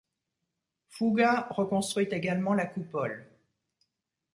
Fuga 0.89 1.45
reconstruit 1.51 2.07
également 2.11 2.55
la 2.55 2.65
coupole. 2.65 3.23